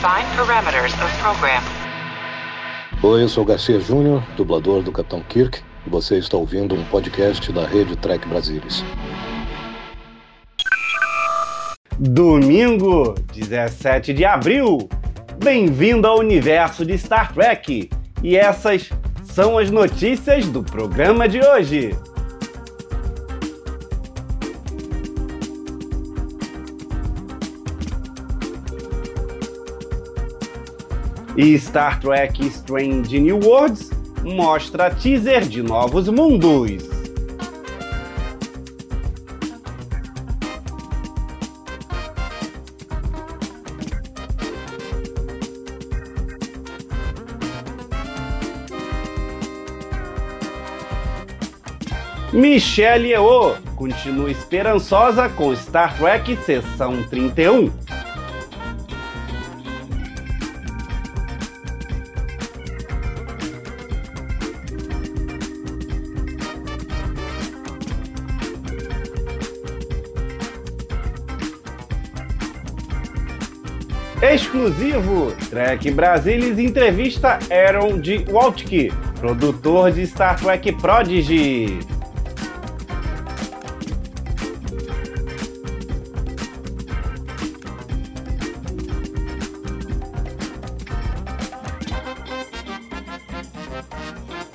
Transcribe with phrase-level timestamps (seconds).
[0.00, 1.62] Define parameters of program.
[3.02, 7.52] Oi, eu sou Garcia Júnior, dublador do Capitão Kirk, e você está ouvindo um podcast
[7.52, 8.82] da rede Trek Brasilis.
[11.98, 14.88] Domingo, 17 de abril.
[15.36, 17.90] Bem-vindo ao universo de Star Trek.
[18.22, 18.88] E essas
[19.22, 21.94] são as notícias do programa de hoje.
[31.42, 33.88] E Star Trek Strange New Worlds
[34.22, 36.82] mostra teaser de novos mundos.
[52.34, 57.89] Michelle Yeoh continua esperançosa com Star Trek Sessão 31.
[74.40, 75.32] Exclusivo!
[75.50, 81.78] Trek Brasilis entrevista Aaron de Waltke, produtor de Star Trek Prodigy.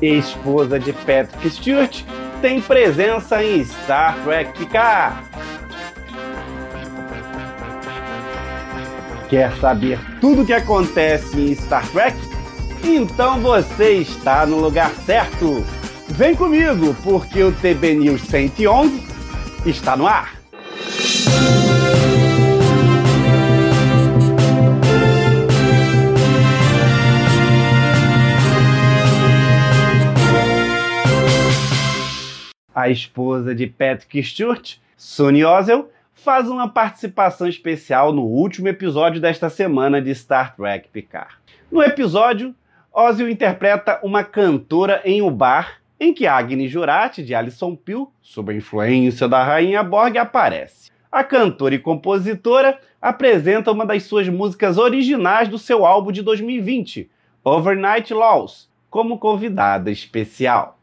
[0.00, 2.04] Esposa de Patrick Stewart
[2.40, 5.16] tem presença em Star Trek Picard.
[9.32, 12.14] Quer saber tudo o que acontece em Star Trek?
[12.84, 15.64] Então você está no lugar certo.
[16.06, 19.02] Vem comigo, porque o TB News 111
[19.64, 20.34] está no ar.
[32.74, 35.88] A esposa de Patrick Stewart, Sonny Ozel,
[36.22, 41.34] faz uma participação especial no último episódio desta semana de Star Trek Picard.
[41.70, 42.54] No episódio,
[42.92, 48.52] Ozzy interpreta uma cantora em um bar em que Agni Jurati, de Alison Peel, sob
[48.52, 50.92] a influência da rainha Borg, aparece.
[51.10, 57.10] A cantora e compositora apresenta uma das suas músicas originais do seu álbum de 2020,
[57.42, 60.78] Overnight Laws, como convidada especial.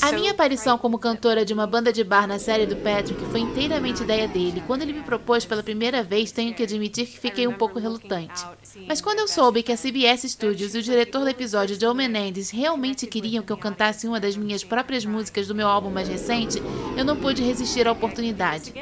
[0.00, 3.40] A minha aparição como cantora de uma banda de bar na série do Patrick foi
[3.40, 4.62] inteiramente ideia dele.
[4.66, 8.42] Quando ele me propôs pela primeira vez, tenho que admitir que fiquei um pouco relutante.
[8.86, 12.48] Mas quando eu soube que a CBS Studios e o diretor do episódio, Joe Menendez,
[12.48, 16.62] realmente queriam que eu cantasse uma das minhas próprias músicas do meu álbum mais recente,
[16.96, 18.72] eu não pude resistir à oportunidade.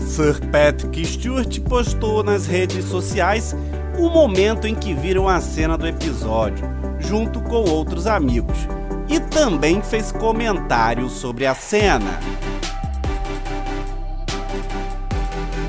[0.00, 3.54] Sir Patrick Stewart postou nas redes sociais
[3.96, 6.66] o momento em que viram a cena do episódio,
[6.98, 8.58] junto com outros amigos
[9.12, 12.18] e também fez comentários sobre a cena.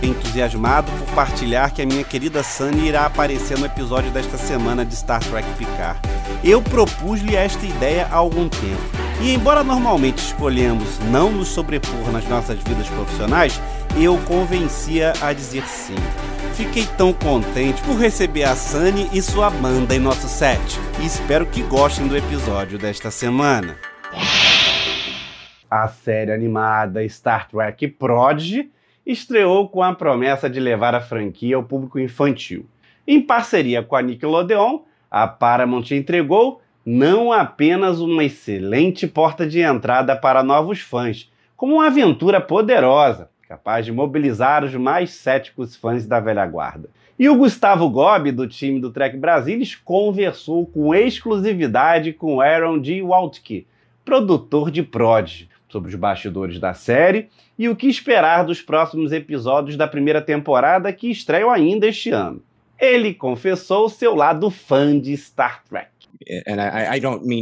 [0.02, 4.94] Entusiasmado por partilhar que a minha querida Sunny irá aparecer no episódio desta semana de
[4.94, 6.00] Star Trek Picard.
[6.42, 8.82] Eu propus-lhe esta ideia há algum tempo.
[9.22, 13.60] E embora normalmente escolhemos não nos sobrepor nas nossas vidas profissionais,
[13.96, 15.96] eu convencia a dizer sim.
[16.56, 20.60] Fiquei tão contente por receber a Sunny e sua banda em nosso set.
[21.02, 23.78] E espero que gostem do episódio desta semana.
[25.70, 28.72] A série animada Star Trek Prodigy
[29.06, 32.66] estreou com a promessa de levar a franquia ao público infantil.
[33.08, 40.16] Em parceria com a Nickelodeon, a Paramount entregou não apenas uma excelente porta de entrada
[40.16, 46.20] para novos fãs, como uma aventura poderosa, capaz de mobilizar os mais céticos fãs da
[46.20, 46.90] velha guarda.
[47.20, 53.04] E o Gustavo Gobi, do time do Trek Brasilis, conversou com exclusividade com Aaron G.
[53.04, 53.68] Waltke,
[54.04, 59.78] produtor de Prod, sobre os bastidores da série e o que esperar dos próximos episódios
[59.78, 62.42] da primeira temporada que estreiam ainda este ano.
[62.80, 65.90] Ele confessou seu lado fã de Star Trek.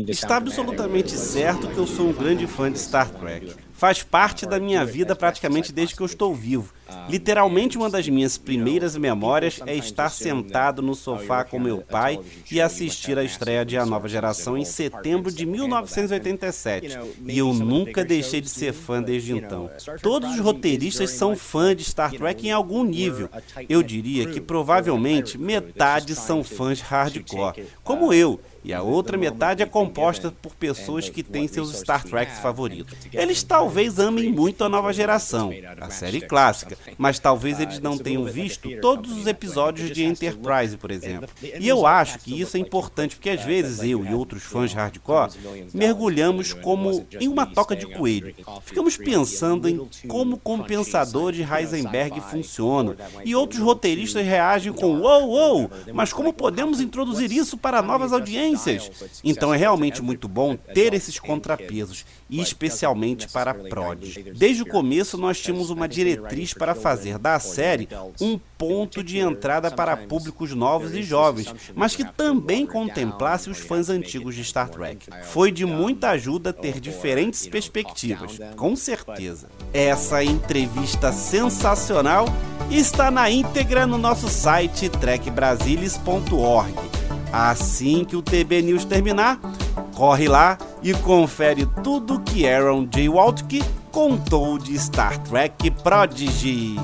[0.10, 3.71] Está absolutamente certo que eu sou um grande fã de Star Trek.
[3.82, 6.72] Faz parte da minha vida praticamente desde que eu estou vivo.
[7.10, 12.20] Literalmente, uma das minhas primeiras memórias é estar sentado no sofá com meu pai
[12.52, 16.96] e assistir a estreia de A Nova Geração em setembro de 1987.
[17.26, 19.68] E eu nunca deixei de ser fã desde então.
[20.00, 23.30] Todos os roteiristas são fãs de Star Trek em algum nível.
[23.68, 29.66] Eu diria que provavelmente metade são fãs hardcore, como eu e a outra metade é
[29.66, 32.98] composta por pessoas que têm seus Star Treks favoritos.
[33.12, 38.26] Eles talvez amem muito a nova geração, a série clássica, mas talvez eles não tenham
[38.26, 41.28] visto todos os episódios de Enterprise, por exemplo.
[41.42, 45.32] E eu acho que isso é importante porque às vezes eu e outros fãs hardcore
[45.74, 48.34] mergulhamos como em uma toca de coelho.
[48.64, 55.30] Ficamos pensando em como o compensador de Heisenberg funciona e outros roteiristas reagem com uou,
[55.30, 58.51] uou, mas como podemos introduzir isso para novas audiências?
[59.24, 64.02] Então é realmente muito bom ter esses contrapesos, e especialmente para a Prod.
[64.36, 67.88] Desde o começo nós tínhamos uma diretriz para fazer da série
[68.20, 73.90] um ponto de entrada para públicos novos e jovens, mas que também contemplasse os fãs
[73.90, 75.08] antigos de Star Trek.
[75.26, 79.50] Foi de muita ajuda ter diferentes perspectivas, com certeza.
[79.74, 82.26] Essa entrevista sensacional
[82.70, 87.01] está na íntegra no nosso site trekbrasilis.org.
[87.34, 89.40] Assim que o TB News terminar,
[89.96, 93.08] corre lá e confere tudo que Aaron J.
[93.08, 96.76] Waltke contou de Star Trek Prodigy.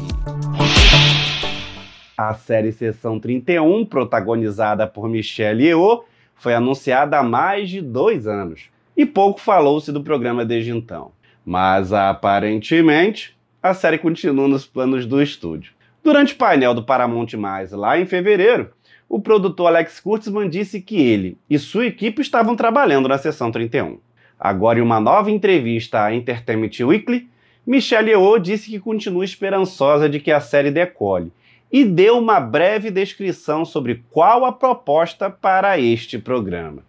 [2.18, 6.06] A série Sessão 31, protagonizada por Michelle Yeoh,
[6.36, 11.12] foi anunciada há mais de dois anos e pouco falou-se do programa desde então.
[11.46, 15.74] Mas aparentemente a série continua nos planos do estúdio.
[16.02, 17.28] Durante o painel do Paramount+,
[17.72, 18.70] lá em fevereiro,
[19.10, 23.98] o produtor Alex Kurtzman disse que ele e sua equipe estavam trabalhando na Sessão 31.
[24.40, 27.28] Agora, em uma nova entrevista à Entertainment Weekly,
[27.66, 31.32] Michelle Yeoh disse que continua esperançosa de que a série decole
[31.72, 36.84] e deu uma breve descrição sobre qual a proposta para este programa.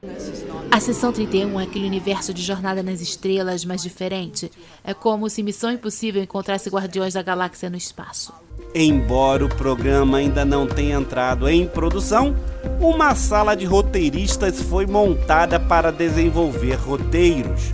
[0.70, 4.50] A Sessão 31 é aquele universo de Jornada nas Estrelas, mas diferente.
[4.84, 8.32] É como se Missão Impossível encontrasse Guardiões da Galáxia no espaço.
[8.74, 12.36] Embora o programa ainda não tenha entrado em produção,
[12.80, 17.72] uma sala de roteiristas foi montada para desenvolver roteiros.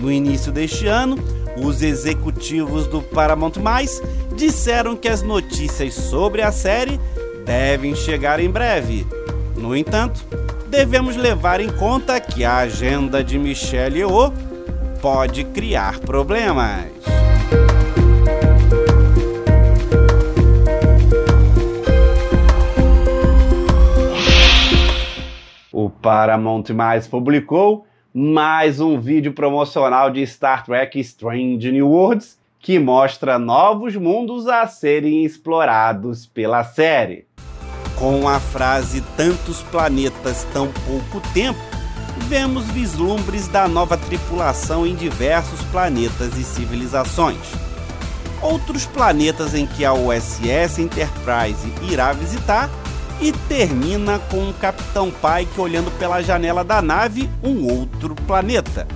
[0.00, 1.16] No início deste ano,
[1.56, 4.00] os executivos do Paramount Mais
[4.36, 7.00] disseram que as notícias sobre a série
[7.44, 9.06] devem chegar em breve.
[9.56, 10.24] No entanto,
[10.68, 14.32] devemos levar em conta que a agenda de Michelle Yeoh
[15.00, 16.92] pode criar problemas.
[25.72, 32.78] O Paramount Mais publicou mais um vídeo promocional de Star Trek Strange New Worlds que
[32.78, 37.26] mostra novos mundos a serem explorados pela série.
[37.96, 41.58] Com a frase tantos planetas tão pouco tempo,
[42.28, 47.38] vemos vislumbres da nova tripulação em diversos planetas e civilizações.
[48.42, 52.68] Outros planetas em que a USS Enterprise irá visitar
[53.20, 58.86] e termina com o Capitão Pike olhando pela janela da nave um outro planeta.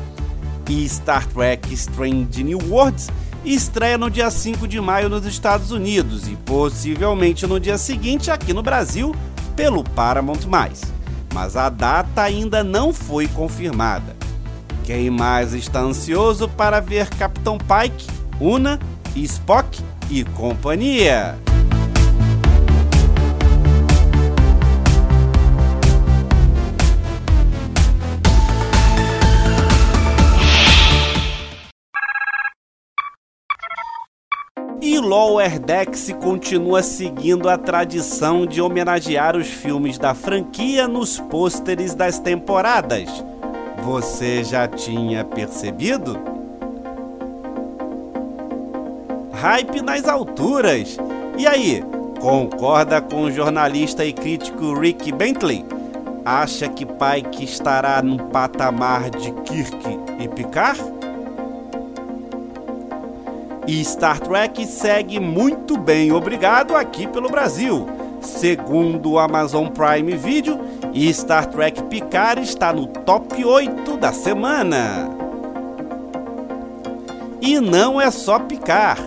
[0.69, 3.11] E Star Trek Strange New Worlds
[3.45, 8.53] estreia no dia 5 de maio nos Estados Unidos e possivelmente no dia seguinte aqui
[8.53, 9.15] no Brasil
[9.57, 10.41] pelo Paramount+.
[11.33, 14.17] Mas a data ainda não foi confirmada.
[14.85, 18.07] Quem mais está ansioso para ver Capitão Pike,
[18.41, 18.79] Una,
[19.15, 21.39] Spock e companhia?
[35.01, 41.95] E Lower Decks continua seguindo a tradição de homenagear os filmes da franquia nos pôsteres
[41.95, 43.09] das temporadas.
[43.83, 46.21] Você já tinha percebido?
[49.33, 50.99] Hype nas alturas.
[51.39, 51.83] E aí,
[52.21, 55.65] concorda com o jornalista e crítico Rick Bentley?
[56.27, 61.00] Acha que Pike estará no patamar de Kirk e Picard?
[63.71, 67.87] E Star Trek segue muito bem, obrigado, aqui pelo Brasil.
[68.21, 70.59] Segundo o Amazon Prime Video,
[71.13, 75.09] Star Trek Picard está no top 8 da semana.
[77.41, 79.01] E não é só Picard.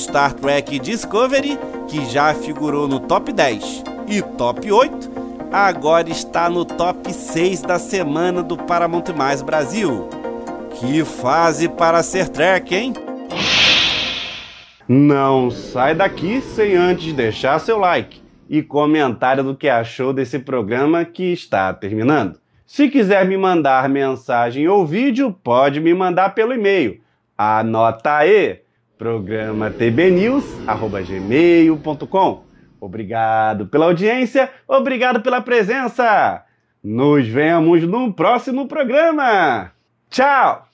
[0.00, 5.10] Star Trek Discovery, que já figurou no top 10 e top 8,
[5.52, 10.08] agora está no top 6 da semana do Paramount Mais Brasil.
[10.72, 13.05] Que fase para ser Trek, hein?
[14.88, 21.04] Não sai daqui sem antes deixar seu like e comentário do que achou desse programa
[21.04, 22.38] que está terminando.
[22.64, 27.00] Se quiser me mandar mensagem ou vídeo, pode me mandar pelo e-mail.
[27.36, 28.60] Anota aí,
[28.96, 32.46] programa tbnews@gmail.com.
[32.80, 36.44] Obrigado pela audiência, obrigado pela presença.
[36.82, 39.72] Nos vemos no próximo programa.
[40.10, 40.68] Tchau!